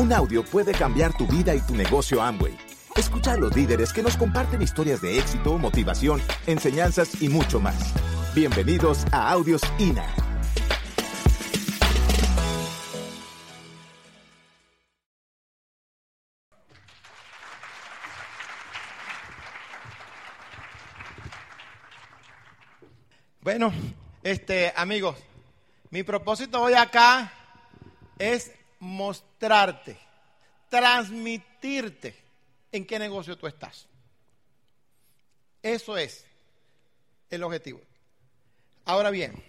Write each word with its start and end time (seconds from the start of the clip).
Un 0.00 0.14
audio 0.14 0.42
puede 0.42 0.72
cambiar 0.72 1.14
tu 1.14 1.26
vida 1.26 1.54
y 1.54 1.60
tu 1.60 1.74
negocio 1.74 2.22
Amway. 2.22 2.56
Escucha 2.96 3.32
a 3.32 3.36
los 3.36 3.54
líderes 3.54 3.92
que 3.92 4.02
nos 4.02 4.16
comparten 4.16 4.62
historias 4.62 5.02
de 5.02 5.18
éxito, 5.18 5.58
motivación, 5.58 6.22
enseñanzas 6.46 7.20
y 7.20 7.28
mucho 7.28 7.60
más. 7.60 7.92
Bienvenidos 8.34 9.04
a 9.12 9.30
Audios 9.30 9.60
INA. 9.78 10.06
Bueno, 23.42 23.70
este, 24.22 24.72
amigos, 24.74 25.18
mi 25.90 26.02
propósito 26.04 26.62
hoy 26.62 26.72
acá 26.72 27.30
es 28.18 28.50
mostrarte, 28.80 29.96
transmitirte 30.68 32.16
en 32.72 32.86
qué 32.86 32.98
negocio 32.98 33.36
tú 33.38 33.46
estás. 33.46 33.86
Eso 35.62 35.96
es 35.96 36.26
el 37.28 37.42
objetivo. 37.44 37.80
Ahora 38.86 39.10
bien, 39.10 39.42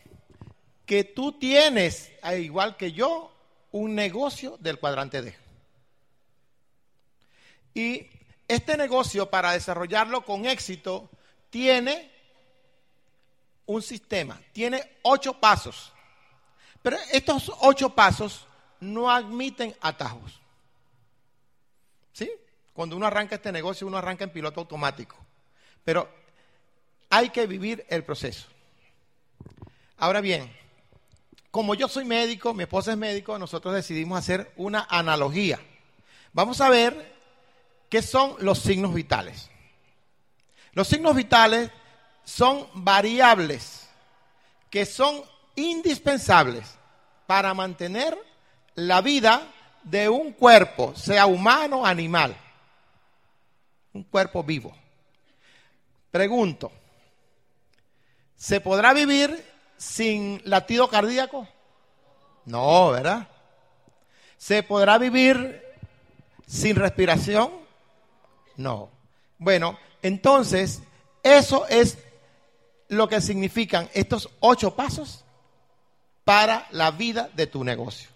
que 0.86 1.04
tú 1.04 1.34
tienes, 1.40 2.12
al 2.22 2.40
igual 2.40 2.78
que 2.78 2.92
yo, 2.92 3.34
un 3.72 3.96
negocio 3.96 4.58
del 4.60 4.78
cuadrante 4.78 5.22
D. 5.22 5.36
Y 7.74 8.10
este 8.48 8.76
negocio, 8.76 9.30
para 9.30 9.54
desarrollarlo 9.54 10.26
con 10.26 10.46
éxito, 10.46 11.10
tiene 11.50 12.12
un 13.66 13.82
sistema, 13.82 14.42
tiene 14.52 14.98
ocho 15.04 15.40
pasos. 15.40 15.94
Pero 16.82 16.98
estos 17.14 17.52
ocho 17.62 17.96
pasos 17.96 18.46
no 18.82 19.10
admiten 19.10 19.74
atajos. 19.80 20.42
¿Sí? 22.12 22.30
Cuando 22.74 22.98
uno 22.98 23.08
arranca 23.08 23.36
este 23.36 23.52
negocio, 23.52 23.88
uno 23.88 23.98
arranca 23.98 24.26
en 24.26 24.32
piloto 24.32 24.60
automático. 24.60 25.16
Pero 25.86 26.10
hay 27.10 27.30
que 27.30 27.48
vivir 27.48 27.86
el 27.88 28.04
proceso. 28.04 28.48
Ahora 29.98 30.20
bien, 30.20 30.52
como 31.52 31.76
yo 31.76 31.88
soy 31.88 32.06
médico, 32.06 32.54
mi 32.54 32.64
esposa 32.64 32.92
es 32.92 32.98
médico, 32.98 33.38
nosotros 33.38 33.74
decidimos 33.74 34.18
hacer 34.18 34.52
una 34.56 34.88
analogía. 34.90 35.60
Vamos 36.34 36.60
a 36.62 36.70
ver 36.70 37.16
qué 37.90 38.02
son 38.02 38.36
los 38.40 38.60
signos 38.60 38.94
vitales. 38.94 39.50
Los 40.74 40.88
signos 40.88 41.16
vitales 41.16 41.70
son 42.24 42.68
variables 42.74 43.90
que 44.70 44.86
son 44.86 45.22
indispensables 45.56 46.78
para 47.28 47.54
mantener 47.54 48.18
la 48.88 49.02
vida 49.02 49.48
de 49.84 50.10
un 50.10 50.32
cuerpo, 50.34 50.94
sea 50.96 51.26
humano 51.26 51.82
o 51.82 51.86
animal. 51.86 52.36
Un 53.94 54.04
cuerpo 54.04 54.44
vivo. 54.44 54.74
Pregunto, 56.10 56.72
¿se 58.36 58.60
podrá 58.60 58.94
vivir 58.94 59.46
sin 59.78 60.42
latido 60.46 60.88
cardíaco? 60.88 61.48
No, 62.46 62.92
¿verdad? 62.92 63.28
¿Se 64.38 64.64
podrá 64.64 64.98
vivir 64.98 65.64
sin 66.48 66.76
respiración? 66.76 67.52
No. 68.58 68.90
Bueno, 69.38 69.78
entonces, 70.02 70.82
eso 71.24 71.68
es 71.68 71.98
lo 72.88 73.08
que 73.08 73.22
significan 73.22 73.90
estos 73.94 74.30
ocho 74.40 74.76
pasos 74.76 75.24
para 76.26 76.68
la 76.72 76.92
vida 76.92 77.30
de 77.34 77.48
tu 77.48 77.64
negocio. 77.64 78.10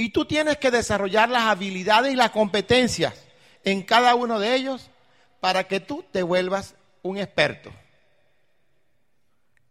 Y 0.00 0.10
tú 0.10 0.24
tienes 0.24 0.58
que 0.58 0.70
desarrollar 0.70 1.28
las 1.28 1.42
habilidades 1.42 2.12
y 2.12 2.16
las 2.16 2.30
competencias 2.30 3.14
en 3.64 3.82
cada 3.82 4.14
uno 4.14 4.38
de 4.38 4.54
ellos 4.54 4.88
para 5.40 5.64
que 5.64 5.80
tú 5.80 6.04
te 6.12 6.22
vuelvas 6.22 6.76
un 7.02 7.18
experto. 7.18 7.72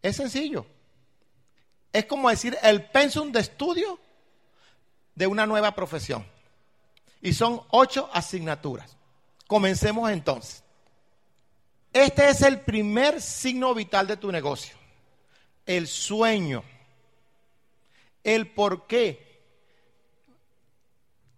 Es 0.01 0.17
sencillo. 0.17 0.65
Es 1.93 2.05
como 2.05 2.29
decir 2.29 2.57
el 2.61 2.83
pensum 2.83 3.31
de 3.31 3.39
estudio 3.39 3.99
de 5.15 5.27
una 5.27 5.45
nueva 5.45 5.73
profesión. 5.73 6.27
Y 7.21 7.31
son 7.31 7.61
ocho 7.69 8.09
asignaturas. 8.11 8.97
Comencemos 9.47 10.11
entonces. 10.11 10.61
Este 11.93 12.27
es 12.27 12.41
el 12.41 12.59
primer 12.59 13.21
signo 13.21 13.73
vital 13.73 14.07
de 14.07 14.17
tu 14.17 14.29
negocio. 14.29 14.75
El 15.65 15.87
sueño. 15.87 16.65
El 18.25 18.51
por 18.51 18.87
qué. 18.87 19.26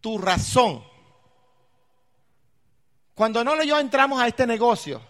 Tu 0.01 0.17
razón. 0.17 0.83
Cuando 3.13 3.43
no 3.43 3.61
y 3.61 3.67
yo 3.67 3.79
entramos 3.79 4.21
a 4.21 4.27
este 4.27 4.47
negocio, 4.47 5.01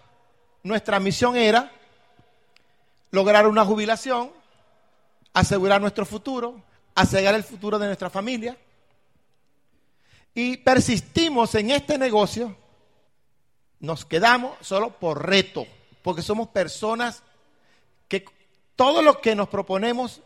nuestra 0.64 1.00
misión 1.00 1.36
era 1.38 1.72
lograr 3.12 3.48
una 3.48 3.64
jubilación, 3.66 4.32
asegurar 5.34 5.80
nuestro 5.80 6.06
futuro, 6.06 6.62
asegurar 6.96 7.36
el 7.36 7.44
futuro 7.44 7.78
de 7.78 7.86
nuestra 7.86 8.10
familia. 8.10 8.58
Y 10.34 10.58
persistimos 10.58 11.54
en 11.56 11.72
este 11.72 11.98
negocio 11.98 12.56
nos 13.80 14.06
quedamos 14.06 14.58
solo 14.62 14.92
por 14.92 15.28
reto, 15.28 15.66
porque 16.02 16.22
somos 16.22 16.50
personas 16.50 17.24
que 18.08 18.26
todo 18.76 19.02
lo 19.02 19.22
que 19.22 19.36
nos 19.36 19.50
proponemos 19.50 20.22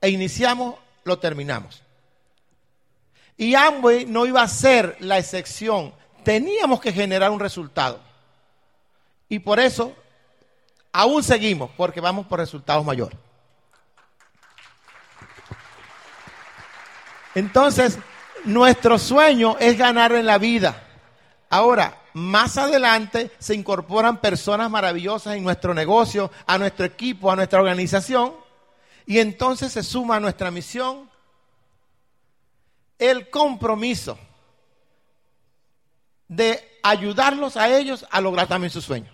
e 0.00 0.10
iniciamos, 0.10 0.76
lo 1.04 1.18
terminamos. 1.18 1.83
Y 3.36 3.54
Amway 3.54 4.06
no 4.06 4.26
iba 4.26 4.42
a 4.42 4.48
ser 4.48 4.96
la 5.00 5.18
excepción, 5.18 5.92
teníamos 6.22 6.80
que 6.80 6.92
generar 6.92 7.30
un 7.30 7.40
resultado. 7.40 8.00
Y 9.28 9.40
por 9.40 9.58
eso 9.58 9.94
aún 10.92 11.22
seguimos, 11.22 11.70
porque 11.76 12.00
vamos 12.00 12.26
por 12.26 12.38
resultados 12.38 12.84
mayores. 12.84 13.18
Entonces, 17.34 17.98
nuestro 18.44 18.98
sueño 18.98 19.56
es 19.58 19.76
ganar 19.76 20.12
en 20.12 20.26
la 20.26 20.38
vida. 20.38 20.84
Ahora, 21.50 21.98
más 22.12 22.56
adelante 22.58 23.32
se 23.40 23.56
incorporan 23.56 24.20
personas 24.20 24.70
maravillosas 24.70 25.36
en 25.36 25.42
nuestro 25.42 25.74
negocio, 25.74 26.30
a 26.46 26.58
nuestro 26.58 26.86
equipo, 26.86 27.30
a 27.30 27.36
nuestra 27.36 27.58
organización, 27.58 28.34
y 29.04 29.18
entonces 29.18 29.72
se 29.72 29.82
suma 29.82 30.16
a 30.16 30.20
nuestra 30.20 30.52
misión 30.52 31.10
el 32.98 33.30
compromiso 33.30 34.18
de 36.28 36.78
ayudarlos 36.82 37.56
a 37.56 37.68
ellos 37.76 38.06
a 38.10 38.20
lograr 38.20 38.46
también 38.46 38.70
su 38.70 38.80
sueño. 38.80 39.10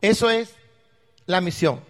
Eso 0.00 0.30
es 0.30 0.54
la 1.26 1.40
misión. 1.40 1.80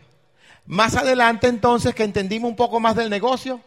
Más 0.67 0.97
adelante 0.97 1.47
entonces 1.49 1.95
que 1.95 2.05
entendimos 2.05 2.51
un 2.51 2.57
poco 2.57 2.81
más 2.81 2.97
del 2.97 3.11
negocio, 3.11 3.61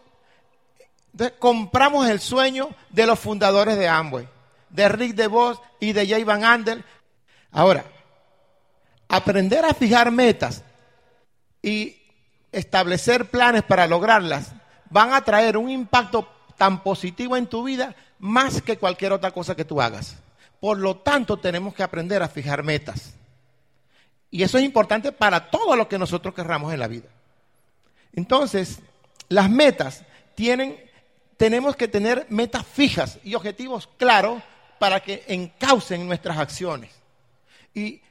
compramos 1.39 2.07
el 2.09 2.19
sueño 2.19 2.69
de 2.89 3.05
los 3.05 3.19
fundadores 3.19 3.77
de 3.77 3.87
Amway 3.87 4.27
de 4.69 4.87
Rick 4.89 5.15
DeVos 5.15 5.61
y 5.79 5.93
de 5.93 6.07
Jay 6.07 6.23
Van 6.23 6.43
Andel. 6.43 6.83
Ahora, 7.51 7.85
aprender 9.07 9.65
a 9.65 9.73
fijar 9.73 10.11
metas 10.11 10.63
y 11.61 11.97
establecer 12.51 13.29
planes 13.29 13.63
para 13.63 13.87
lograrlas 13.87 14.53
van 14.89 15.13
a 15.13 15.21
traer 15.21 15.57
un 15.57 15.69
impacto 15.69 16.27
tan 16.59 16.83
positivo 16.83 17.35
en 17.37 17.47
tu 17.47 17.63
vida 17.63 17.95
más 18.19 18.61
que 18.61 18.77
cualquier 18.77 19.13
otra 19.13 19.31
cosa 19.31 19.55
que 19.55 19.65
tú 19.65 19.81
hagas. 19.81 20.17
Por 20.59 20.77
lo 20.77 20.97
tanto, 20.97 21.37
tenemos 21.37 21.73
que 21.73 21.81
aprender 21.81 22.21
a 22.21 22.27
fijar 22.27 22.61
metas. 22.61 23.15
Y 24.29 24.43
eso 24.43 24.57
es 24.57 24.63
importante 24.63 25.11
para 25.11 25.49
todo 25.49 25.75
lo 25.75 25.87
que 25.87 25.97
nosotros 25.97 26.35
querramos 26.35 26.71
en 26.73 26.79
la 26.79 26.87
vida. 26.87 27.07
Entonces, 28.13 28.79
las 29.29 29.49
metas 29.49 30.03
tienen, 30.35 30.77
tenemos 31.37 31.75
que 31.75 31.87
tener 31.87 32.27
metas 32.29 32.65
fijas 32.67 33.19
y 33.23 33.35
objetivos 33.35 33.87
claros 33.97 34.43
para 34.79 34.99
que 34.99 35.23
encaucen 35.27 36.05
nuestras 36.05 36.37
acciones. 36.37 36.91
Y 37.73 38.01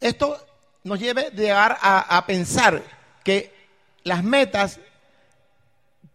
esto 0.00 0.38
nos 0.84 0.98
lleve 0.98 1.30
a 1.52 2.16
a, 2.16 2.26
pensar 2.26 2.82
que 3.22 3.54
las 4.04 4.24
metas 4.24 4.80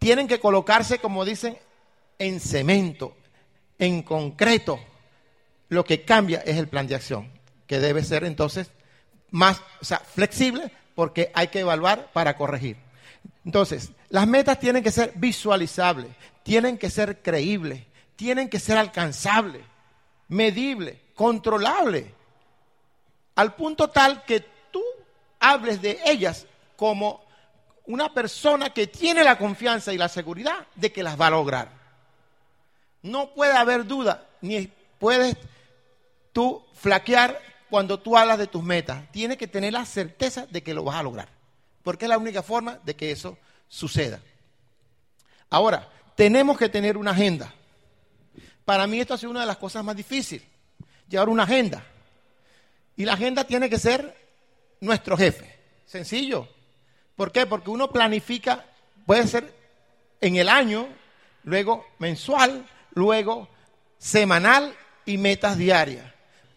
tienen 0.04 0.28
que 0.28 0.42
colocarse, 0.42 1.00
como 1.00 1.24
dicen, 1.24 1.58
en 2.20 2.42
cemento, 2.42 3.16
en 3.80 4.04
concreto. 4.04 4.78
Lo 5.70 5.86
que 5.86 6.04
cambia 6.04 6.40
es 6.40 6.58
el 6.58 6.68
plan 6.68 6.88
de 6.88 6.96
acción, 6.96 7.32
que 7.68 7.80
debe 7.80 8.04
ser 8.04 8.26
entonces 8.26 8.70
más 9.32 9.62
flexible 10.14 10.72
porque 10.94 11.32
hay 11.34 11.48
que 11.48 11.62
evaluar 11.62 12.12
para 12.12 12.36
corregir. 12.36 12.76
Entonces, 13.46 13.92
las 14.10 14.28
metas 14.28 14.60
tienen 14.60 14.84
que 14.84 14.92
ser 14.92 15.14
visualizables, 15.16 16.12
tienen 16.44 16.78
que 16.78 16.90
ser 16.90 17.22
creíbles, 17.22 17.84
tienen 18.18 18.50
que 18.50 18.60
ser 18.60 18.78
alcanzables, 18.78 19.62
medibles, 20.28 20.98
controlables, 21.16 22.08
al 23.36 23.56
punto 23.56 23.90
tal 23.90 24.26
que 24.26 24.42
tú 24.70 24.84
hables 25.40 25.82
de 25.82 25.98
ellas 26.06 26.46
como 26.76 27.24
una 27.86 28.14
persona 28.14 28.72
que 28.72 28.88
tiene 28.88 29.24
la 29.24 29.38
confianza 29.38 29.94
y 29.94 29.98
la 29.98 30.10
seguridad 30.10 30.68
de 30.76 30.92
que 30.92 31.04
las 31.04 31.20
va 31.20 31.28
a 31.28 31.32
lograr. 31.32 31.70
No 33.02 33.34
puede 33.34 33.54
haber 33.54 33.86
duda, 33.86 34.28
ni 34.42 34.72
puedes 35.00 35.36
tú 36.32 36.64
flaquear 36.74 37.40
cuando 37.70 38.00
tú 38.00 38.18
hablas 38.18 38.38
de 38.38 38.48
tus 38.48 38.64
metas. 38.64 39.04
Tienes 39.12 39.38
que 39.38 39.48
tener 39.48 39.74
la 39.74 39.86
certeza 39.86 40.46
de 40.48 40.64
que 40.64 40.74
lo 40.74 40.84
vas 40.84 40.96
a 40.96 41.04
lograr, 41.04 41.28
porque 41.84 42.06
es 42.06 42.10
la 42.10 42.18
única 42.18 42.42
forma 42.42 42.80
de 42.84 42.96
que 42.96 43.12
eso 43.12 43.38
suceda. 43.68 44.20
Ahora, 45.50 45.90
tenemos 46.16 46.58
que 46.58 46.70
tener 46.70 46.98
una 46.98 47.12
agenda. 47.12 47.54
Para 48.66 48.88
mí 48.88 49.00
esto 49.00 49.14
ha 49.14 49.18
sido 49.18 49.32
una 49.32 49.42
de 49.42 49.48
las 49.48 49.58
cosas 49.58 49.84
más 49.84 49.96
difíciles, 49.96 50.48
llevar 51.10 51.28
una 51.28 51.44
agenda. 51.44 51.84
Y 52.96 53.06
la 53.06 53.14
agenda 53.14 53.44
tiene 53.44 53.70
que 53.70 53.78
ser 53.78 54.16
nuestro 54.80 55.18
jefe. 55.18 55.60
Sencillo. 55.86 56.48
¿Por 57.16 57.32
qué? 57.32 57.46
Porque 57.46 57.70
uno 57.70 57.90
planifica, 57.90 58.66
puede 59.06 59.28
ser 59.28 59.54
en 60.22 60.36
el 60.36 60.50
año, 60.50 60.88
luego 61.44 61.86
mensual, 62.00 62.68
luego 62.94 63.48
semanal 63.98 64.76
y 65.06 65.18
metas 65.18 65.58
diarias. 65.58 66.06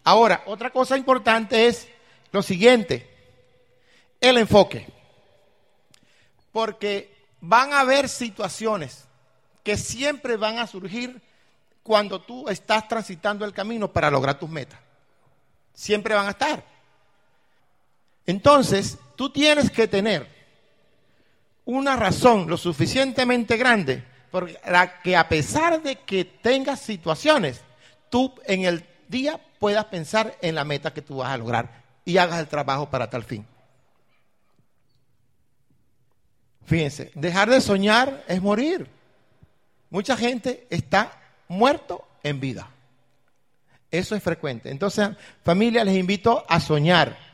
Ahora, 0.03 0.43
otra 0.45 0.69
cosa 0.69 0.97
importante 0.97 1.67
es 1.67 1.87
lo 2.31 2.41
siguiente, 2.41 3.09
el 4.21 4.37
enfoque. 4.37 4.87
Porque 6.51 7.13
van 7.41 7.73
a 7.73 7.81
haber 7.81 8.09
situaciones 8.09 9.05
que 9.63 9.77
siempre 9.77 10.37
van 10.37 10.59
a 10.59 10.67
surgir 10.67 11.21
cuando 11.83 12.21
tú 12.21 12.49
estás 12.49 12.87
transitando 12.87 13.45
el 13.45 13.53
camino 13.53 13.91
para 13.91 14.09
lograr 14.09 14.39
tus 14.39 14.49
metas. 14.49 14.79
Siempre 15.73 16.15
van 16.15 16.27
a 16.27 16.31
estar. 16.31 16.63
Entonces, 18.25 18.97
tú 19.15 19.29
tienes 19.29 19.69
que 19.69 19.87
tener 19.87 20.36
una 21.67 21.97
razón 21.97 22.49
lo 22.49 22.57
suficientemente 22.57 23.57
grande 23.57 24.03
para 24.31 25.01
que 25.01 25.15
a 25.15 25.27
pesar 25.27 25.83
de 25.83 25.97
que 25.97 26.23
tengas 26.23 26.79
situaciones, 26.79 27.61
tú 28.09 28.33
en 28.45 28.63
el 28.63 28.85
día 29.09 29.39
puedas 29.59 29.85
pensar 29.85 30.35
en 30.41 30.55
la 30.55 30.63
meta 30.63 30.93
que 30.93 31.01
tú 31.01 31.17
vas 31.17 31.29
a 31.29 31.37
lograr 31.37 31.83
y 32.05 32.17
hagas 32.17 32.39
el 32.39 32.47
trabajo 32.47 32.89
para 32.89 33.09
tal 33.09 33.23
fin. 33.23 33.45
Fíjense, 36.65 37.11
dejar 37.15 37.49
de 37.49 37.59
soñar 37.59 38.23
es 38.27 38.41
morir. 38.41 38.87
Mucha 39.89 40.15
gente 40.15 40.67
está 40.69 41.11
muerto 41.49 42.07
en 42.23 42.39
vida. 42.39 42.69
Eso 43.91 44.15
es 44.15 44.23
frecuente. 44.23 44.69
Entonces, 44.69 45.09
familia, 45.43 45.83
les 45.83 45.97
invito 45.97 46.45
a 46.47 46.61
soñar. 46.61 47.26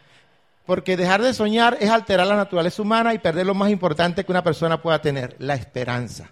Porque 0.65 0.95
dejar 0.95 1.21
de 1.21 1.33
soñar 1.33 1.77
es 1.80 1.89
alterar 1.89 2.25
la 2.25 2.36
naturaleza 2.36 2.81
humana 2.81 3.13
y 3.13 3.19
perder 3.19 3.45
lo 3.45 3.54
más 3.54 3.69
importante 3.69 4.24
que 4.24 4.31
una 4.31 4.44
persona 4.44 4.81
pueda 4.81 5.01
tener, 5.01 5.36
la 5.39 5.56
esperanza. 5.56 6.31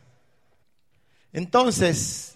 Entonces, 1.34 2.36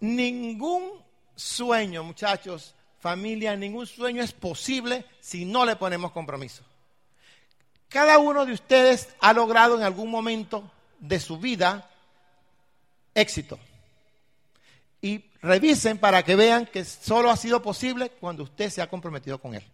ningún 0.00 0.90
sueño, 1.34 2.02
muchachos, 2.02 2.74
familia, 2.98 3.56
ningún 3.56 3.86
sueño 3.86 4.22
es 4.22 4.32
posible 4.32 5.04
si 5.20 5.44
no 5.44 5.64
le 5.64 5.76
ponemos 5.76 6.12
compromiso. 6.12 6.64
Cada 7.88 8.18
uno 8.18 8.44
de 8.44 8.52
ustedes 8.52 9.08
ha 9.20 9.32
logrado 9.32 9.76
en 9.76 9.82
algún 9.82 10.10
momento 10.10 10.70
de 10.98 11.20
su 11.20 11.38
vida 11.38 11.88
éxito. 13.14 13.58
Y 15.00 15.24
revisen 15.40 15.98
para 15.98 16.24
que 16.24 16.34
vean 16.34 16.66
que 16.66 16.84
solo 16.84 17.30
ha 17.30 17.36
sido 17.36 17.62
posible 17.62 18.10
cuando 18.10 18.42
usted 18.42 18.70
se 18.70 18.82
ha 18.82 18.88
comprometido 18.88 19.38
con 19.40 19.54
él. 19.54 19.64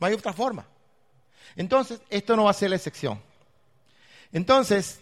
No 0.00 0.06
hay 0.06 0.14
otra 0.14 0.32
forma. 0.32 0.66
Entonces, 1.56 2.00
esto 2.08 2.34
no 2.34 2.44
va 2.44 2.50
a 2.50 2.54
ser 2.54 2.70
la 2.70 2.76
excepción. 2.76 3.20
Entonces, 4.32 4.98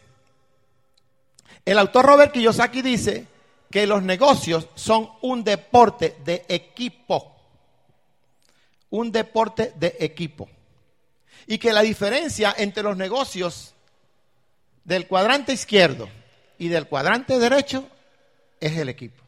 el 1.65 1.79
autor 1.79 2.05
Robert 2.05 2.33
Kiyosaki 2.33 2.83
dice 2.83 3.27
que 3.71 3.87
los 3.87 4.03
negocios 4.03 4.69
son 4.75 5.11
un 5.23 5.45
deporte 5.45 6.17
de 6.25 6.45
equipo. 6.49 7.37
Un 8.91 9.12
deporte 9.12 9.73
de 9.77 9.97
equipo. 10.00 10.49
Y 11.47 11.59
que 11.59 11.73
la 11.73 11.83
diferencia 11.83 12.55
entre 12.56 12.83
los 12.83 12.97
negocios 12.97 13.75
del 14.85 15.06
cuadrante 15.06 15.53
izquierdo 15.53 16.09
y 16.59 16.69
del 16.69 16.89
cuadrante 16.89 17.39
derecho 17.39 17.87
es 18.59 18.77
el 18.77 18.89
equipo. 18.89 19.23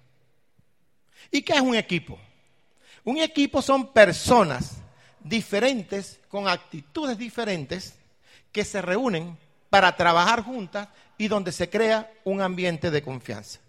¿Y 1.31 1.43
qué 1.43 1.53
es 1.53 1.61
un 1.61 1.77
equipo? 1.77 2.19
Un 3.05 3.19
equipo 3.19 3.63
son 3.63 3.93
personas 3.93 4.80
diferentes, 5.23 6.21
con 6.29 6.49
actitudes 6.49 7.19
diferentes, 7.19 7.95
que 8.53 8.65
se 8.65 8.83
reúnen 8.83 9.39
para 9.69 9.97
trabajar 9.97 10.43
juntas 10.43 10.89
y 11.17 11.29
donde 11.29 11.53
se 11.53 11.71
crea 11.71 12.11
un 12.25 12.41
ambiente 12.41 12.91
de 12.91 13.03
confianza. 13.03 13.61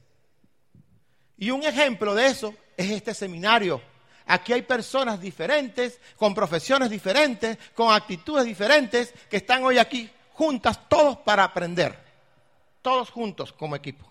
Y 1.37 1.51
un 1.51 1.63
ejemplo 1.63 2.15
de 2.15 2.27
eso 2.27 2.53
es 2.77 2.89
este 2.91 3.13
seminario. 3.13 3.81
Aquí 4.25 4.53
hay 4.53 4.61
personas 4.61 5.19
diferentes, 5.19 5.99
con 6.15 6.33
profesiones 6.33 6.89
diferentes, 6.89 7.57
con 7.73 7.93
actitudes 7.93 8.45
diferentes, 8.45 9.13
que 9.29 9.37
están 9.37 9.63
hoy 9.63 9.77
aquí 9.77 10.09
juntas, 10.33 10.79
todos 10.87 11.17
para 11.17 11.43
aprender, 11.43 11.97
todos 12.81 13.09
juntos 13.09 13.51
como 13.51 13.75
equipo. 13.75 14.09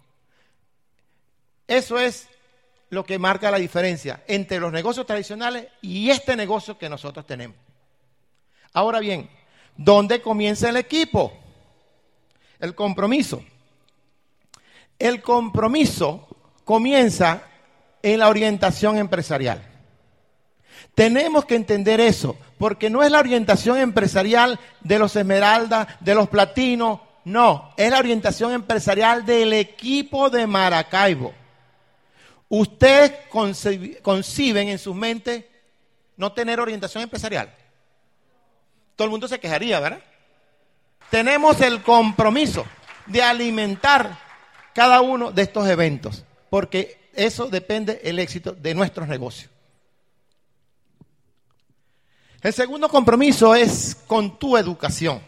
Eso 1.66 1.98
es 1.98 2.28
lo 2.90 3.04
que 3.04 3.18
marca 3.18 3.50
la 3.50 3.58
diferencia 3.58 4.22
entre 4.26 4.60
los 4.60 4.72
negocios 4.72 5.06
tradicionales 5.06 5.68
y 5.80 6.10
este 6.10 6.36
negocio 6.36 6.76
que 6.76 6.88
nosotros 6.88 7.24
tenemos. 7.26 7.56
Ahora 8.72 9.00
bien, 9.00 9.28
¿dónde 9.76 10.20
comienza 10.20 10.68
el 10.68 10.76
equipo? 10.76 11.32
El 12.58 12.74
compromiso. 12.74 13.42
El 14.98 15.22
compromiso 15.22 16.28
comienza 16.64 17.42
en 18.02 18.18
la 18.20 18.28
orientación 18.28 18.98
empresarial. 18.98 19.66
Tenemos 20.94 21.44
que 21.44 21.54
entender 21.54 22.00
eso, 22.00 22.36
porque 22.58 22.90
no 22.90 23.02
es 23.02 23.10
la 23.10 23.20
orientación 23.20 23.78
empresarial 23.78 24.58
de 24.80 24.98
los 24.98 25.16
esmeraldas, 25.16 25.88
de 26.00 26.14
los 26.14 26.28
platinos, 26.28 27.00
no, 27.24 27.72
es 27.76 27.90
la 27.90 27.98
orientación 27.98 28.52
empresarial 28.52 29.24
del 29.24 29.52
equipo 29.52 30.30
de 30.30 30.46
Maracaibo. 30.46 31.34
Ustedes 32.52 33.12
conciben 34.02 34.68
en 34.68 34.78
sus 34.80 34.96
mentes 34.96 35.44
no 36.16 36.32
tener 36.32 36.58
orientación 36.58 37.04
empresarial. 37.04 37.54
Todo 38.96 39.06
el 39.06 39.12
mundo 39.12 39.28
se 39.28 39.38
quejaría, 39.38 39.78
¿verdad? 39.78 40.02
Tenemos 41.10 41.60
el 41.60 41.80
compromiso 41.80 42.66
de 43.06 43.22
alimentar 43.22 44.18
cada 44.74 45.00
uno 45.00 45.30
de 45.30 45.42
estos 45.42 45.68
eventos, 45.68 46.24
porque 46.50 47.08
eso 47.14 47.46
depende 47.46 48.00
el 48.02 48.18
éxito 48.18 48.52
de 48.52 48.74
nuestros 48.74 49.06
negocios. 49.06 49.48
El 52.42 52.52
segundo 52.52 52.88
compromiso 52.88 53.54
es 53.54 53.96
con 54.08 54.40
tu 54.40 54.56
educación. 54.56 55.22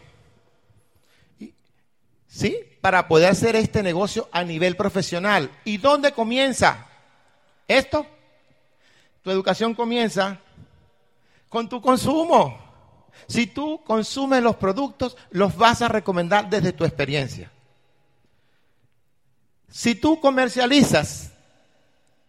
¿Sí? 2.27 2.57
Para 2.81 3.07
poder 3.07 3.29
hacer 3.29 3.55
este 3.55 3.81
negocio 3.81 4.27
a 4.33 4.43
nivel 4.43 4.75
profesional. 4.75 5.49
¿Y 5.63 5.77
dónde 5.77 6.11
comienza? 6.11 6.89
Esto, 7.67 8.05
tu 9.21 9.31
educación 9.31 9.73
comienza 9.73 10.39
con 11.49 11.69
tu 11.69 11.81
consumo. 11.81 12.59
Si 13.27 13.47
tú 13.47 13.81
consumes 13.83 14.43
los 14.43 14.55
productos, 14.55 15.15
los 15.31 15.55
vas 15.55 15.81
a 15.81 15.87
recomendar 15.87 16.49
desde 16.49 16.73
tu 16.73 16.83
experiencia. 16.83 17.51
Si 19.69 19.95
tú 19.95 20.19
comercializas, 20.19 21.31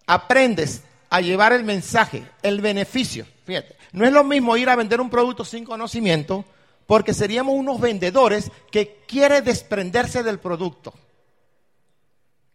aprendes 0.06 0.82
a 1.10 1.20
llevar 1.20 1.52
el 1.52 1.64
mensaje, 1.64 2.24
el 2.42 2.60
beneficio. 2.60 3.26
Fíjate, 3.44 3.76
no 3.92 4.04
es 4.04 4.12
lo 4.12 4.24
mismo 4.24 4.56
ir 4.56 4.68
a 4.68 4.76
vender 4.76 5.00
un 5.00 5.10
producto 5.10 5.44
sin 5.44 5.64
conocimiento, 5.64 6.44
porque 6.86 7.14
seríamos 7.14 7.54
unos 7.54 7.80
vendedores 7.80 8.50
que 8.70 9.04
quiere 9.06 9.42
desprenderse 9.42 10.22
del 10.22 10.38
producto. 10.38 10.92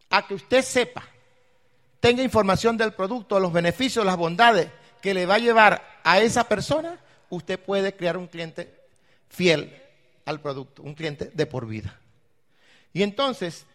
A 0.09 0.25
que 0.25 0.33
usted 0.33 0.63
sepa 0.63 1.03
tenga 1.99 2.23
información 2.23 2.77
del 2.77 2.93
producto, 2.93 3.39
los 3.39 3.51
beneficios, 3.51 4.05
las 4.05 4.17
bondades 4.17 4.69
que 5.01 5.13
le 5.13 5.25
va 5.25 5.35
a 5.35 5.39
llevar 5.39 5.99
a 6.03 6.19
esa 6.19 6.45
persona, 6.45 6.99
usted 7.29 7.59
puede 7.59 7.95
crear 7.95 8.17
un 8.17 8.27
cliente 8.27 8.73
fiel 9.29 9.75
al 10.25 10.41
producto, 10.41 10.83
un 10.83 10.93
cliente 10.93 11.31
de 11.33 11.45
por 11.45 11.67
vida. 11.67 11.99
Y 12.93 13.03
entonces, 13.03 13.65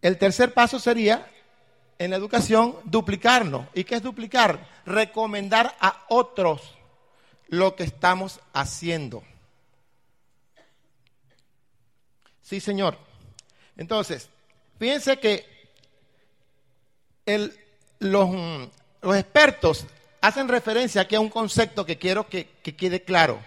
el 0.00 0.18
tercer 0.18 0.52
paso 0.52 0.78
sería, 0.78 1.30
en 1.98 2.10
la 2.10 2.16
educación, 2.16 2.76
duplicarnos. 2.84 3.68
¿Y 3.74 3.84
qué 3.84 3.96
es 3.96 4.02
duplicar? 4.02 4.68
Recomendar 4.84 5.76
a 5.80 6.04
otros 6.08 6.74
lo 7.48 7.76
que 7.76 7.84
estamos 7.84 8.40
haciendo. 8.52 9.22
Sí, 12.42 12.60
señor. 12.60 12.98
Entonces, 13.76 14.28
fíjense 14.78 15.18
que 15.18 15.51
los, 17.98 18.30
expertos 19.16 19.86
hacen 20.20 20.48
referencia 20.48 21.02
aquí 21.02 21.14
a 21.14 21.20
un 21.20 21.28
concepto 21.28 21.84
que 21.86 21.98
quiero 21.98 22.28
que, 22.28 22.48
que 22.62 22.76
quede 22.76 23.02
claro, 23.02 23.40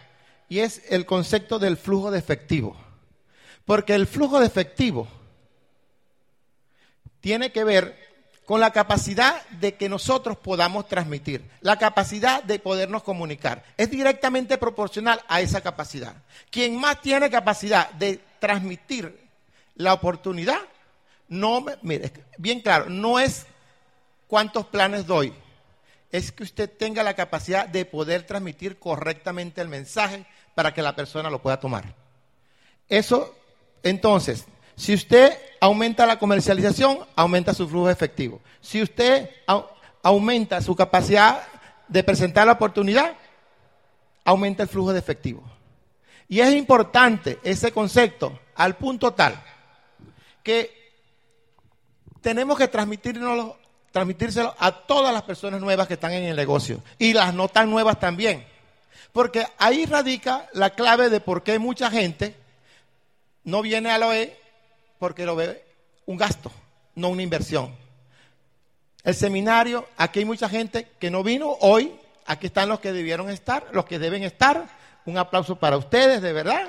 y 0.49 0.59
es 0.59 0.81
el 0.89 1.05
concepto 1.05 1.59
del 1.59 1.77
flujo 1.77 2.11
de 2.11 2.19
efectivo. 2.19 2.75
Porque 3.65 3.95
el 3.95 4.05
flujo 4.05 4.39
de 4.39 4.45
efectivo 4.45 5.07
tiene 7.19 7.51
que 7.51 7.63
ver 7.63 8.05
con 8.45 8.59
la 8.59 8.71
capacidad 8.71 9.43
de 9.49 9.73
que 9.73 9.89
nosotros 9.89 10.37
podamos 10.37 10.87
transmitir, 10.87 11.43
la 11.61 11.79
capacidad 11.79 12.43
de 12.43 12.59
podernos 12.59 13.01
comunicar. 13.01 13.63
Es 13.75 13.89
directamente 13.89 14.59
proporcional 14.59 15.19
a 15.27 15.41
esa 15.41 15.61
capacidad. 15.61 16.13
Quien 16.51 16.79
más 16.79 17.01
tiene 17.01 17.31
capacidad 17.31 17.89
de 17.91 18.19
transmitir 18.39 19.19
la 19.75 19.93
oportunidad, 19.93 20.59
no, 21.27 21.65
mire, 21.81 22.11
bien 22.37 22.61
claro, 22.61 22.87
no 22.87 23.19
es 23.19 23.47
cuántos 24.27 24.65
planes 24.65 25.05
doy, 25.05 25.33
es 26.11 26.31
que 26.31 26.43
usted 26.43 26.69
tenga 26.69 27.03
la 27.03 27.13
capacidad 27.13 27.67
de 27.67 27.85
poder 27.85 28.23
transmitir 28.23 28.79
correctamente 28.79 29.61
el 29.61 29.67
mensaje 29.67 30.25
para 30.53 30.73
que 30.73 30.81
la 30.81 30.95
persona 30.95 31.29
lo 31.29 31.41
pueda 31.41 31.59
tomar. 31.59 31.93
Eso, 32.87 33.35
entonces, 33.83 34.45
si 34.75 34.93
usted 34.93 35.37
aumenta 35.59 36.05
la 36.05 36.19
comercialización, 36.19 36.99
aumenta 37.15 37.53
su 37.53 37.67
flujo 37.67 37.89
efectivo. 37.89 38.41
Si 38.61 38.81
usted 38.81 39.29
aumenta 40.03 40.61
su 40.61 40.75
capacidad 40.75 41.41
de 41.87 42.03
presentar 42.03 42.45
la 42.45 42.53
oportunidad, 42.53 43.15
aumenta 44.23 44.63
el 44.63 44.69
flujo 44.69 44.93
de 44.93 44.99
efectivo. 44.99 45.43
Y 46.27 46.39
es 46.39 46.53
importante 46.53 47.39
ese 47.43 47.71
concepto 47.71 48.39
al 48.55 48.77
punto 48.77 49.13
tal 49.13 49.41
que 50.43 50.85
tenemos 52.21 52.57
que 52.57 52.67
transmitirnos 52.67 53.55
transmitírselo 53.95 54.53
a 54.59 54.73
todas 54.73 55.13
las 55.13 55.21
personas 55.21 55.61
nuevas 55.61 55.87
que 55.87 55.93
están 55.93 56.11
en 56.11 56.25
el 56.25 56.35
negocio 56.35 56.83
y 56.99 57.13
las 57.13 57.33
no 57.33 57.47
tan 57.47 57.69
nuevas 57.69 57.97
también. 57.97 58.45
Porque 59.13 59.47
ahí 59.57 59.85
radica 59.85 60.49
la 60.51 60.71
clave 60.71 61.09
de 61.09 61.21
por 61.21 61.43
qué 61.43 61.59
mucha 61.59 61.89
gente 61.89 62.35
no 63.45 63.61
viene 63.61 63.91
a 63.91 63.97
lo 63.97 64.09
OE 64.09 64.37
porque 64.99 65.25
lo 65.25 65.37
ve 65.37 65.63
un 66.07 66.17
gasto, 66.17 66.51
no 66.95 67.07
una 67.07 67.21
inversión. 67.21 67.73
El 69.01 69.15
seminario, 69.15 69.87
aquí 69.95 70.19
hay 70.19 70.25
mucha 70.25 70.49
gente 70.49 70.89
que 70.99 71.09
no 71.09 71.23
vino 71.23 71.55
hoy, 71.61 71.95
aquí 72.25 72.47
están 72.47 72.67
los 72.67 72.81
que 72.81 72.91
debieron 72.91 73.29
estar, 73.29 73.65
los 73.71 73.85
que 73.85 73.97
deben 73.97 74.23
estar. 74.23 74.67
Un 75.05 75.17
aplauso 75.17 75.55
para 75.55 75.77
ustedes, 75.77 76.21
de 76.21 76.33
verdad. 76.33 76.67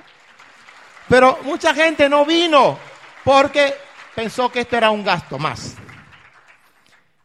Pero 1.08 1.40
mucha 1.42 1.74
gente 1.74 2.08
no 2.08 2.24
vino 2.24 2.78
porque 3.24 3.74
pensó 4.14 4.48
que 4.48 4.60
esto 4.60 4.76
era 4.76 4.90
un 4.90 5.02
gasto 5.02 5.40
más. 5.40 5.74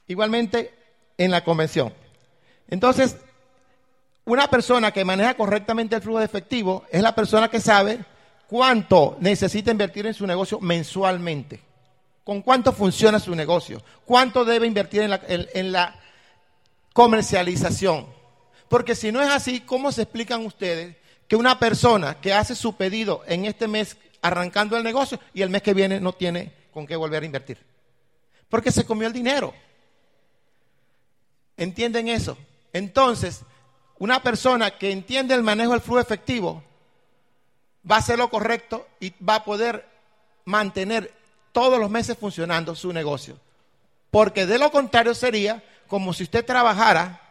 Igualmente 0.07 0.73
en 1.17 1.31
la 1.31 1.43
convención. 1.43 1.93
Entonces, 2.69 3.15
una 4.25 4.47
persona 4.49 4.91
que 4.91 5.05
maneja 5.05 5.33
correctamente 5.33 5.95
el 5.95 6.01
flujo 6.01 6.19
de 6.19 6.25
efectivo 6.25 6.85
es 6.91 7.01
la 7.01 7.15
persona 7.15 7.49
que 7.49 7.59
sabe 7.59 7.99
cuánto 8.47 9.17
necesita 9.19 9.71
invertir 9.71 10.05
en 10.05 10.13
su 10.13 10.27
negocio 10.27 10.59
mensualmente. 10.59 11.61
¿Con 12.23 12.41
cuánto 12.41 12.71
funciona 12.71 13.19
su 13.19 13.35
negocio? 13.35 13.81
¿Cuánto 14.05 14.45
debe 14.45 14.67
invertir 14.67 15.01
en 15.01 15.09
la, 15.09 15.21
en 15.27 15.71
la 15.71 15.95
comercialización? 16.93 18.05
Porque 18.69 18.95
si 18.95 19.11
no 19.11 19.21
es 19.21 19.29
así, 19.29 19.61
¿cómo 19.61 19.91
se 19.91 20.03
explican 20.03 20.45
ustedes 20.45 20.95
que 21.27 21.35
una 21.35 21.59
persona 21.59 22.21
que 22.21 22.33
hace 22.33 22.55
su 22.55 22.75
pedido 22.75 23.23
en 23.27 23.45
este 23.45 23.67
mes 23.67 23.97
arrancando 24.21 24.77
el 24.77 24.83
negocio 24.83 25.19
y 25.33 25.41
el 25.41 25.49
mes 25.49 25.61
que 25.61 25.73
viene 25.73 25.99
no 25.99 26.13
tiene 26.13 26.53
con 26.71 26.85
qué 26.87 26.95
volver 26.95 27.23
a 27.23 27.25
invertir? 27.25 27.57
Porque 28.47 28.71
se 28.71 28.85
comió 28.85 29.07
el 29.07 29.13
dinero. 29.13 29.53
¿Entienden 31.61 32.07
eso? 32.07 32.39
Entonces, 32.73 33.41
una 33.99 34.23
persona 34.23 34.79
que 34.79 34.91
entiende 34.91 35.35
el 35.35 35.43
manejo 35.43 35.73
del 35.73 35.81
flujo 35.81 35.99
efectivo 35.99 36.63
va 37.89 37.97
a 37.97 37.99
hacer 37.99 38.17
lo 38.17 38.31
correcto 38.31 38.87
y 38.99 39.13
va 39.23 39.35
a 39.35 39.45
poder 39.45 39.87
mantener 40.43 41.13
todos 41.51 41.79
los 41.79 41.91
meses 41.91 42.17
funcionando 42.17 42.73
su 42.73 42.91
negocio. 42.91 43.37
Porque 44.09 44.47
de 44.47 44.57
lo 44.57 44.71
contrario 44.71 45.13
sería 45.13 45.63
como 45.85 46.15
si 46.15 46.23
usted 46.23 46.43
trabajara 46.43 47.21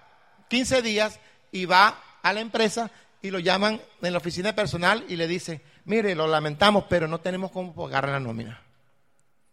15 0.47 0.81
días 0.81 1.19
y 1.51 1.65
va 1.65 2.01
a 2.23 2.33
la 2.33 2.39
empresa 2.39 2.89
y 3.23 3.33
lo 3.33 3.41
llaman 3.41 3.81
en 4.01 4.13
la 4.13 4.19
oficina 4.19 4.55
personal 4.55 5.05
y 5.09 5.17
le 5.17 5.27
dice, 5.27 5.61
mire, 5.87 6.15
lo 6.15 6.29
lamentamos, 6.29 6.85
pero 6.89 7.09
no 7.09 7.19
tenemos 7.19 7.51
cómo 7.51 7.75
pagar 7.75 8.09
la 8.09 8.21
nómina. 8.21 8.63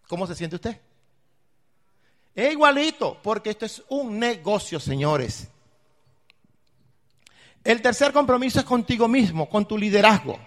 ¿Cómo 0.07 0.27
se 0.27 0.35
siente 0.35 0.57
usted? 0.57 0.79
Es 2.37 2.51
igualito, 2.51 3.17
porque 3.23 3.49
esto 3.49 3.65
es 3.65 3.81
un 3.89 4.19
negocio, 4.19 4.79
señores. 4.79 5.47
El 7.63 7.81
tercer 7.81 8.13
compromiso 8.13 8.59
es 8.59 8.65
contigo 8.65 9.07
mismo, 9.07 9.49
con 9.49 9.67
tu 9.67 9.75
liderazgo. 9.75 10.37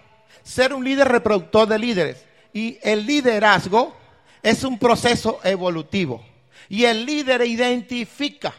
Ser 0.41 0.73
un 0.73 0.85
líder 0.85 1.09
reproductor 1.09 1.67
de 1.67 1.77
líderes. 1.77 2.25
Y 2.53 2.79
el 2.81 3.05
liderazgo 3.05 3.93
es 4.41 4.63
un 4.63 4.79
proceso 4.79 5.41
evolutivo. 5.43 6.25
Y 6.69 6.85
el 6.85 7.05
líder 7.05 7.41
identifica, 7.41 8.53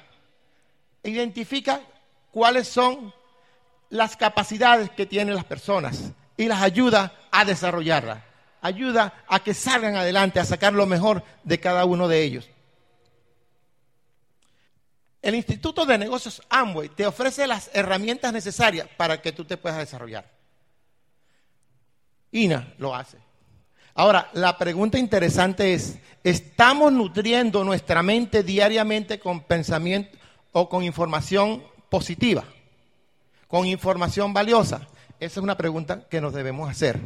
identifica 1.03 1.81
cuáles 2.33 2.69
son 2.69 3.15
las 3.89 4.15
capacidades 4.15 4.91
que 4.91 5.07
tienen 5.07 5.35
las 5.35 5.47
personas 5.47 6.13
y 6.37 6.49
las 6.49 6.61
ayuda 6.61 7.15
a 7.31 7.47
desarrollarlas. 7.47 8.19
Ayuda 8.61 9.25
a 9.27 9.43
que 9.43 9.55
salgan 9.55 9.97
adelante, 9.97 10.39
a 10.39 10.45
sacar 10.45 10.75
lo 10.75 10.85
mejor 10.85 11.25
de 11.45 11.59
cada 11.61 11.87
uno 11.87 12.09
de 12.09 12.25
ellos. 12.25 12.51
El 15.23 15.37
Instituto 15.37 15.87
de 15.87 15.97
Negocios 15.97 16.43
Amway 16.51 16.89
te 16.89 17.07
ofrece 17.07 17.47
las 17.47 17.71
herramientas 17.73 18.33
necesarias 18.33 18.89
para 18.97 19.23
que 19.23 19.31
tú 19.31 19.45
te 19.45 19.57
puedas 19.57 19.79
desarrollar. 19.79 20.29
INA 22.33 22.75
lo 22.79 22.93
hace. 22.93 23.19
Ahora, 23.95 24.31
la 24.33 24.59
pregunta 24.59 24.99
interesante 24.99 25.75
es, 25.75 25.99
¿estamos 26.25 26.93
nutriendo 26.93 27.63
nuestra 27.63 28.03
mente 28.03 28.43
diariamente 28.43 29.21
con 29.21 29.43
pensamiento 29.45 30.19
o 30.51 30.69
con 30.69 30.83
información 30.83 31.63
positiva? 31.89 32.45
¿Con 33.47 33.67
información 33.67 34.33
valiosa? 34.33 34.89
Esa 35.21 35.39
es 35.39 35.45
una 35.45 35.57
pregunta 35.57 36.09
que 36.09 36.21
nos 36.21 36.33
debemos 36.33 36.69
hacer. 36.69 36.99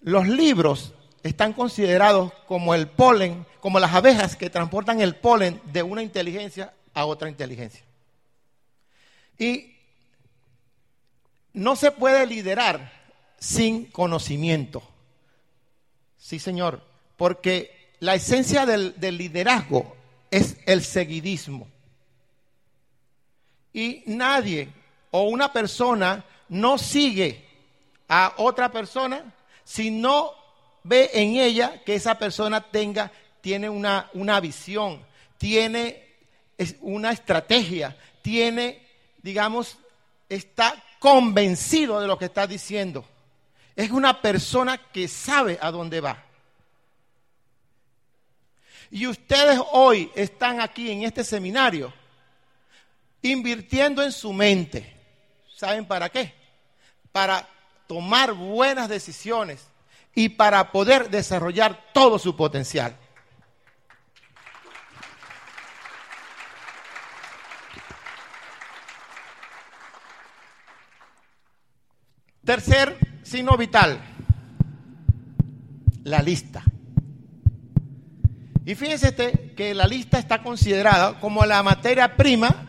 Los 0.00 0.28
libros 0.28 0.92
están 1.22 1.54
considerados 1.54 2.32
como 2.46 2.74
el 2.74 2.88
polen, 2.88 3.46
como 3.60 3.78
las 3.78 3.94
abejas 3.94 4.36
que 4.36 4.50
transportan 4.50 5.00
el 5.00 5.16
polen 5.16 5.62
de 5.72 5.82
una 5.82 6.02
inteligencia 6.02 6.74
a 6.94 7.06
otra 7.06 7.28
inteligencia. 7.28 7.82
Y 9.38 9.74
no 11.52 11.76
se 11.76 11.90
puede 11.90 12.26
liderar 12.26 12.92
sin 13.38 13.86
conocimiento. 13.86 14.82
Sí, 16.18 16.38
señor, 16.38 16.82
porque 17.16 17.90
la 18.00 18.14
esencia 18.14 18.66
del, 18.66 18.94
liderazgo 19.00 19.96
es 20.30 20.56
el 20.66 20.84
seguidismo. 20.84 21.68
Y 23.72 24.02
nadie 24.06 24.68
o 25.10 25.22
una 25.22 25.52
persona 25.52 26.24
no 26.48 26.76
sigue 26.78 27.44
a 28.08 28.34
otra 28.36 28.70
persona 28.70 29.34
si 29.64 29.90
no 29.90 30.32
ve 30.82 31.10
en 31.14 31.36
ella 31.36 31.82
que 31.84 31.94
esa 31.94 32.18
persona 32.18 32.60
tenga, 32.60 33.12
tiene 33.40 33.68
una, 33.68 34.10
una 34.14 34.40
visión, 34.40 35.04
tiene 35.38 36.09
es 36.60 36.76
una 36.82 37.10
estrategia, 37.10 37.96
tiene, 38.20 38.86
digamos, 39.22 39.78
está 40.28 40.74
convencido 40.98 41.98
de 42.02 42.06
lo 42.06 42.18
que 42.18 42.26
está 42.26 42.46
diciendo. 42.46 43.02
Es 43.74 43.90
una 43.90 44.20
persona 44.20 44.76
que 44.76 45.08
sabe 45.08 45.58
a 45.62 45.70
dónde 45.70 46.02
va. 46.02 46.22
Y 48.90 49.06
ustedes 49.06 49.58
hoy 49.72 50.12
están 50.14 50.60
aquí 50.60 50.90
en 50.90 51.04
este 51.04 51.24
seminario 51.24 51.94
invirtiendo 53.22 54.02
en 54.02 54.12
su 54.12 54.30
mente. 54.34 54.94
¿Saben 55.56 55.86
para 55.86 56.10
qué? 56.10 56.34
Para 57.10 57.48
tomar 57.86 58.34
buenas 58.34 58.90
decisiones 58.90 59.64
y 60.14 60.28
para 60.28 60.72
poder 60.72 61.08
desarrollar 61.08 61.90
todo 61.94 62.18
su 62.18 62.36
potencial. 62.36 62.94
Tercer 72.44 72.96
signo 73.22 73.56
vital, 73.56 74.00
la 76.04 76.20
lista. 76.20 76.62
Y 78.64 78.74
fíjense 78.74 79.14
que 79.56 79.74
la 79.74 79.86
lista 79.86 80.18
está 80.18 80.42
considerada 80.42 81.18
como 81.20 81.44
la 81.44 81.62
materia 81.62 82.16
prima 82.16 82.66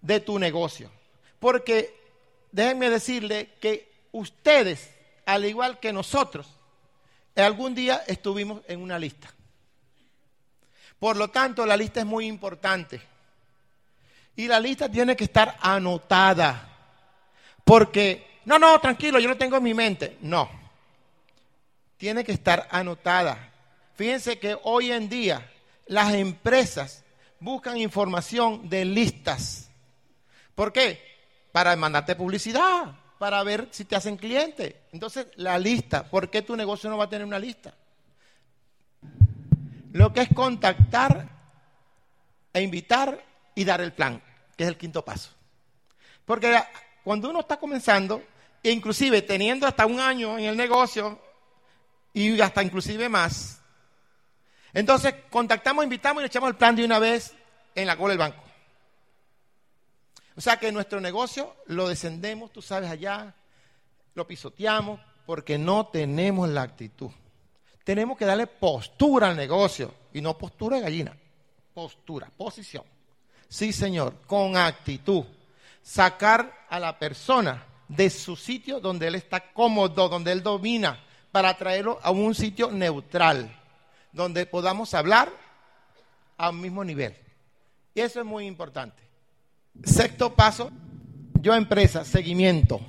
de 0.00 0.20
tu 0.20 0.38
negocio. 0.38 0.90
Porque 1.38 1.94
déjenme 2.52 2.90
decirle 2.90 3.50
que 3.60 3.90
ustedes, 4.12 4.90
al 5.26 5.44
igual 5.44 5.80
que 5.80 5.92
nosotros, 5.92 6.48
algún 7.36 7.74
día 7.74 8.02
estuvimos 8.06 8.62
en 8.68 8.80
una 8.80 8.98
lista. 8.98 9.32
Por 10.98 11.16
lo 11.16 11.28
tanto, 11.28 11.66
la 11.66 11.76
lista 11.76 12.00
es 12.00 12.06
muy 12.06 12.26
importante. 12.26 13.00
Y 14.36 14.46
la 14.46 14.60
lista 14.60 14.88
tiene 14.88 15.16
que 15.16 15.24
estar 15.24 15.56
anotada. 15.60 16.73
Porque, 17.64 18.40
no, 18.44 18.58
no, 18.58 18.78
tranquilo, 18.80 19.18
yo 19.18 19.28
no 19.28 19.36
tengo 19.36 19.56
en 19.56 19.62
mi 19.62 19.74
mente. 19.74 20.18
No. 20.20 20.48
Tiene 21.96 22.24
que 22.24 22.32
estar 22.32 22.68
anotada. 22.70 23.52
Fíjense 23.94 24.38
que 24.38 24.56
hoy 24.64 24.92
en 24.92 25.08
día 25.08 25.50
las 25.86 26.12
empresas 26.14 27.04
buscan 27.40 27.76
información 27.76 28.68
de 28.68 28.84
listas. 28.84 29.70
¿Por 30.54 30.72
qué? 30.72 31.00
Para 31.52 31.74
mandarte 31.76 32.16
publicidad, 32.16 32.96
para 33.18 33.42
ver 33.42 33.68
si 33.70 33.84
te 33.84 33.96
hacen 33.96 34.16
cliente. 34.16 34.82
Entonces, 34.92 35.26
la 35.36 35.58
lista, 35.58 36.10
¿por 36.10 36.30
qué 36.30 36.42
tu 36.42 36.56
negocio 36.56 36.90
no 36.90 36.98
va 36.98 37.04
a 37.04 37.08
tener 37.08 37.26
una 37.26 37.38
lista? 37.38 37.74
Lo 39.92 40.12
que 40.12 40.22
es 40.22 40.28
contactar 40.34 41.28
e 42.52 42.62
invitar 42.62 43.24
y 43.54 43.64
dar 43.64 43.80
el 43.80 43.92
plan, 43.92 44.22
que 44.56 44.64
es 44.64 44.68
el 44.68 44.76
quinto 44.76 45.04
paso. 45.04 45.30
Porque 46.24 46.58
cuando 47.04 47.30
uno 47.30 47.40
está 47.40 47.58
comenzando, 47.58 48.22
e 48.62 48.70
inclusive 48.70 49.22
teniendo 49.22 49.66
hasta 49.66 49.84
un 49.84 50.00
año 50.00 50.38
en 50.38 50.46
el 50.46 50.56
negocio 50.56 51.20
y 52.14 52.40
hasta 52.40 52.62
inclusive 52.62 53.08
más, 53.08 53.60
entonces 54.72 55.14
contactamos, 55.30 55.84
invitamos 55.84 56.20
y 56.20 56.24
le 56.24 56.26
echamos 56.26 56.48
el 56.48 56.56
plan 56.56 56.74
de 56.74 56.84
una 56.84 56.98
vez 56.98 57.34
en 57.74 57.86
la 57.86 57.96
cola 57.96 58.12
del 58.12 58.18
banco. 58.18 58.42
O 60.36 60.40
sea 60.40 60.58
que 60.58 60.72
nuestro 60.72 61.00
negocio 61.00 61.54
lo 61.66 61.88
descendemos, 61.88 62.52
tú 62.52 62.60
sabes, 62.60 62.90
allá, 62.90 63.34
lo 64.14 64.26
pisoteamos 64.26 65.00
porque 65.26 65.58
no 65.58 65.86
tenemos 65.86 66.48
la 66.48 66.62
actitud. 66.62 67.10
Tenemos 67.84 68.16
que 68.16 68.24
darle 68.24 68.46
postura 68.46 69.28
al 69.28 69.36
negocio 69.36 69.94
y 70.12 70.20
no 70.20 70.36
postura 70.36 70.76
de 70.76 70.82
gallina, 70.82 71.16
postura, 71.72 72.30
posición. 72.36 72.84
Sí, 73.48 73.72
señor, 73.72 74.22
con 74.26 74.56
actitud. 74.56 75.24
Sacar 75.84 76.66
a 76.68 76.80
la 76.80 76.98
persona 76.98 77.62
de 77.88 78.10
su 78.10 78.34
sitio 78.34 78.80
donde 78.80 79.06
él 79.06 79.14
está 79.14 79.52
cómodo, 79.52 80.08
donde 80.08 80.32
él 80.32 80.42
domina, 80.42 80.98
para 81.30 81.56
traerlo 81.56 82.00
a 82.02 82.10
un 82.10 82.34
sitio 82.34 82.70
neutral, 82.70 83.54
donde 84.12 84.46
podamos 84.46 84.94
hablar 84.94 85.30
a 86.38 86.50
un 86.50 86.60
mismo 86.60 86.82
nivel. 86.82 87.14
Y 87.94 88.00
eso 88.00 88.18
es 88.18 88.26
muy 88.26 88.46
importante. 88.46 89.02
Sexto 89.84 90.34
paso, 90.34 90.70
yo 91.40 91.54
empresa, 91.54 92.04
seguimiento. 92.04 92.80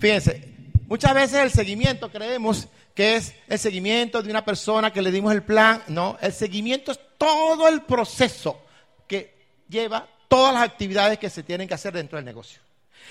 Fíjense, 0.00 0.54
muchas 0.86 1.14
veces 1.14 1.38
el 1.40 1.50
seguimiento 1.50 2.10
creemos 2.10 2.68
que 2.94 3.16
es 3.16 3.34
el 3.48 3.58
seguimiento 3.58 4.22
de 4.22 4.30
una 4.30 4.44
persona 4.44 4.92
que 4.92 5.02
le 5.02 5.10
dimos 5.10 5.32
el 5.32 5.42
plan. 5.42 5.82
No, 5.88 6.16
el 6.20 6.32
seguimiento 6.32 6.92
es 6.92 7.00
todo 7.18 7.68
el 7.68 7.82
proceso 7.82 8.62
que 9.06 9.34
lleva 9.68 10.06
todas 10.28 10.54
las 10.54 10.62
actividades 10.62 11.18
que 11.18 11.30
se 11.30 11.42
tienen 11.42 11.66
que 11.66 11.74
hacer 11.74 11.92
dentro 11.92 12.16
del 12.16 12.24
negocio. 12.24 12.60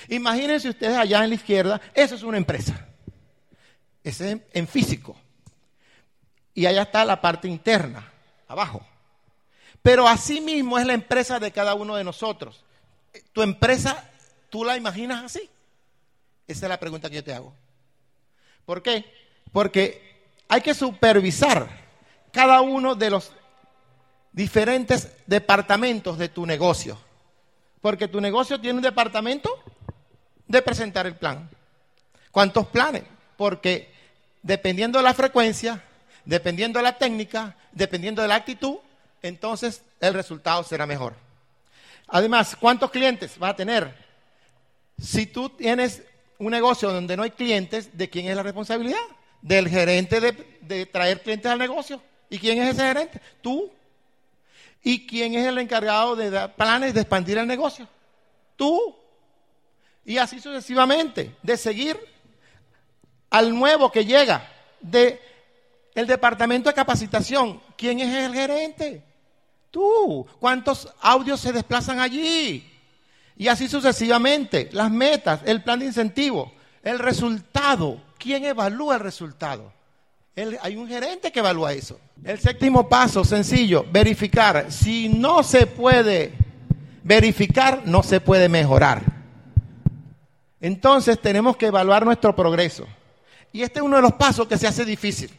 Imagínense 0.07 0.69
ustedes 0.69 0.97
allá 0.97 1.23
en 1.23 1.29
la 1.29 1.35
izquierda, 1.35 1.81
eso 1.93 2.15
es 2.15 2.23
una 2.23 2.37
empresa. 2.37 2.87
Ese 4.03 4.31
es 4.31 4.37
en 4.53 4.67
físico. 4.67 5.17
Y 6.53 6.65
allá 6.65 6.83
está 6.83 7.03
la 7.03 7.19
parte 7.19 7.47
interna, 7.47 8.11
abajo. 8.47 8.85
Pero 9.81 10.07
así 10.07 10.41
mismo 10.41 10.77
es 10.79 10.85
la 10.85 10.93
empresa 10.93 11.39
de 11.39 11.51
cada 11.51 11.73
uno 11.73 11.95
de 11.95 12.03
nosotros 12.03 12.63
tu 13.33 13.41
empresa, 13.41 14.09
¿tú 14.49 14.63
la 14.63 14.77
imaginas 14.77 15.23
así? 15.23 15.49
Esa 16.47 16.65
es 16.65 16.69
la 16.69 16.79
pregunta 16.79 17.09
que 17.09 17.17
yo 17.17 17.23
te 17.23 17.33
hago. 17.33 17.53
¿Por 18.65 18.81
qué? 18.81 19.05
Porque 19.51 20.29
hay 20.47 20.61
que 20.61 20.73
supervisar 20.73 21.67
cada 22.31 22.61
uno 22.61 22.95
de 22.95 23.09
los 23.09 23.31
diferentes 24.31 25.11
departamentos 25.25 26.17
de 26.17 26.29
tu 26.29 26.45
negocio. 26.45 26.99
Porque 27.87 28.09
tu 28.09 28.19
negocio 28.19 28.59
tiene 28.59 28.75
un 28.75 28.83
departamento 28.83 29.49
de 30.45 30.61
presentar 30.61 31.07
el 31.07 31.15
plan. 31.15 31.49
¿Cuántos 32.31 32.67
planes? 32.67 33.03
Porque 33.37 33.89
dependiendo 34.41 34.99
de 34.99 35.05
la 35.05 35.13
frecuencia, 35.13 35.81
dependiendo 36.25 36.79
de 36.79 36.83
la 36.83 36.97
técnica, 36.97 37.55
dependiendo 37.71 38.21
de 38.21 38.27
la 38.27 38.35
actitud, 38.35 38.75
entonces 39.21 39.83
el 40.01 40.13
resultado 40.13 40.63
será 40.63 40.85
mejor. 40.85 41.13
Además, 42.09 42.57
¿cuántos 42.59 42.91
clientes 42.91 43.37
va 43.41 43.47
a 43.47 43.55
tener? 43.55 43.95
Si 45.01 45.25
tú 45.25 45.47
tienes 45.47 46.03
un 46.39 46.51
negocio 46.51 46.91
donde 46.91 47.15
no 47.15 47.23
hay 47.23 47.31
clientes, 47.31 47.97
¿de 47.97 48.09
quién 48.09 48.27
es 48.27 48.35
la 48.35 48.43
responsabilidad? 48.43 48.99
Del 49.41 49.69
gerente 49.69 50.19
de, 50.19 50.85
traer 50.87 51.21
clientes 51.21 51.49
al 51.49 51.57
negocio. 51.57 52.01
¿Y 52.29 52.37
quién 52.37 52.61
es 52.61 52.73
ese 52.73 52.85
gerente? 52.85 53.21
Tú. 53.41 53.71
¿Y 54.87 55.05
quién 55.05 55.35
es 55.35 55.45
el 55.45 55.57
encargado 55.57 56.15
de 56.15 56.29
dar 56.29 56.55
planes 56.55 56.93
de 56.93 57.01
expandir 57.01 57.37
el 57.37 57.45
negocio? 57.45 57.89
Tú. 58.55 58.95
Y 60.05 60.17
así 60.17 60.39
sucesivamente, 60.39 61.35
de 61.43 61.57
seguir 61.57 61.99
al 63.29 63.53
nuevo 63.53 63.91
que 63.91 64.05
llega, 64.05 64.49
de 64.79 65.19
el 65.93 66.07
departamento 66.07 66.69
de 66.69 66.73
capacitación. 66.73 67.61
¿Quién 67.75 67.99
es 67.99 68.15
el 68.15 68.33
gerente? 68.33 69.03
Tú, 69.71 70.25
¿cuántos 70.39 70.87
audios 71.01 71.41
se 71.41 71.51
desplazan 71.51 71.99
allí? 71.99 72.65
Y 73.35 73.49
así 73.49 73.67
sucesivamente, 73.67 74.69
las 74.71 74.89
metas, 74.89 75.41
el 75.43 75.63
plan 75.63 75.79
de 75.79 75.87
incentivo, 75.87 76.53
el 76.81 76.97
resultado. 76.97 78.01
¿Quién 78.17 78.45
evalúa 78.45 78.95
el 78.95 79.01
resultado? 79.01 79.73
Hay 80.61 80.75
un 80.75 80.87
gerente 80.87 81.31
que 81.31 81.39
evalúa 81.39 81.73
eso. 81.73 81.99
El 82.23 82.39
séptimo 82.39 82.87
paso, 82.87 83.23
sencillo, 83.23 83.85
verificar. 83.91 84.71
Si 84.71 85.09
no 85.09 85.41
se 85.41 85.65
puede 85.65 86.33
verificar, 87.03 87.81
no 87.85 88.03
se 88.03 88.21
puede 88.21 88.47
mejorar. 88.47 89.01
Entonces 90.61 91.19
tenemos 91.19 91.57
que 91.57 91.67
evaluar 91.67 92.05
nuestro 92.05 92.35
progreso. 92.35 92.87
Y 93.51 93.63
este 93.63 93.79
es 93.79 93.85
uno 93.85 93.95
de 93.95 94.01
los 94.01 94.13
pasos 94.13 94.47
que 94.47 94.57
se 94.57 94.67
hace 94.67 94.85
difícil. 94.85 95.31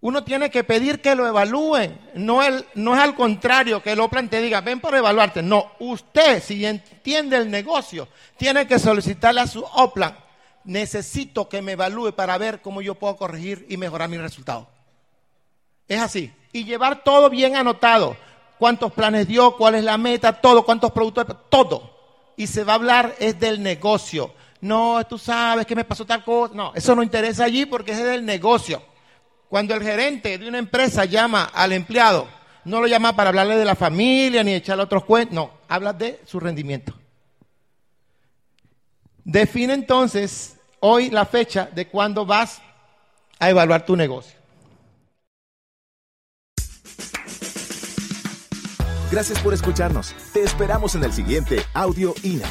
Uno 0.00 0.22
tiene 0.22 0.50
que 0.50 0.62
pedir 0.62 1.00
que 1.00 1.16
lo 1.16 1.26
evalúen. 1.26 1.98
No, 2.14 2.42
es 2.42 2.64
al 2.76 3.14
contrario, 3.14 3.82
que 3.82 3.96
lo 3.96 4.08
plantee 4.08 4.40
y 4.40 4.44
diga, 4.44 4.60
ven 4.60 4.80
para 4.80 4.98
evaluarte. 4.98 5.42
No, 5.42 5.72
usted, 5.80 6.42
si 6.42 6.64
entiende 6.64 7.36
el 7.36 7.50
negocio, 7.50 8.08
tiene 8.36 8.66
que 8.66 8.78
solicitarle 8.78 9.40
a 9.40 9.46
su 9.46 9.60
OPLAN, 9.60 10.16
necesito 10.68 11.48
que 11.48 11.62
me 11.62 11.72
evalúe 11.72 12.12
para 12.12 12.36
ver 12.36 12.60
cómo 12.60 12.82
yo 12.82 12.94
puedo 12.94 13.16
corregir 13.16 13.64
y 13.70 13.78
mejorar 13.78 14.10
mi 14.10 14.18
resultado. 14.18 14.68
Es 15.88 15.98
así. 15.98 16.30
Y 16.52 16.64
llevar 16.64 17.02
todo 17.02 17.30
bien 17.30 17.56
anotado. 17.56 18.16
Cuántos 18.58 18.92
planes 18.92 19.26
dio, 19.26 19.56
cuál 19.56 19.76
es 19.76 19.84
la 19.84 19.96
meta, 19.96 20.42
todo, 20.42 20.66
cuántos 20.66 20.92
productos, 20.92 21.24
todo. 21.48 21.96
Y 22.36 22.46
se 22.46 22.64
va 22.64 22.72
a 22.72 22.76
hablar 22.76 23.14
es 23.18 23.40
del 23.40 23.62
negocio. 23.62 24.34
No, 24.60 25.06
tú 25.06 25.16
sabes 25.16 25.64
que 25.64 25.74
me 25.74 25.84
pasó 25.84 26.04
tal 26.04 26.22
cosa. 26.22 26.52
No, 26.54 26.72
eso 26.74 26.94
no 26.94 27.02
interesa 27.02 27.44
allí 27.44 27.64
porque 27.64 27.92
es 27.92 28.04
del 28.04 28.26
negocio. 28.26 28.82
Cuando 29.48 29.74
el 29.74 29.82
gerente 29.82 30.36
de 30.36 30.48
una 30.48 30.58
empresa 30.58 31.06
llama 31.06 31.44
al 31.44 31.72
empleado, 31.72 32.28
no 32.64 32.82
lo 32.82 32.86
llama 32.86 33.16
para 33.16 33.30
hablarle 33.30 33.56
de 33.56 33.64
la 33.64 33.74
familia 33.74 34.44
ni 34.44 34.52
echarle 34.52 34.84
otros 34.84 35.04
cuentos, 35.04 35.34
no, 35.34 35.50
habla 35.66 35.94
de 35.94 36.20
su 36.26 36.38
rendimiento. 36.38 36.92
Define 39.24 39.72
entonces 39.72 40.57
hoy 40.80 41.10
la 41.10 41.26
fecha 41.26 41.68
de 41.72 41.88
cuando 41.88 42.26
vas 42.26 42.60
a 43.38 43.50
evaluar 43.50 43.84
tu 43.84 43.96
negocio. 43.96 44.38
Gracias 49.10 49.40
por 49.40 49.54
escucharnos. 49.54 50.14
Te 50.32 50.42
esperamos 50.42 50.94
en 50.94 51.04
el 51.04 51.12
siguiente 51.12 51.62
Audio 51.72 52.14
INA. 52.22 52.48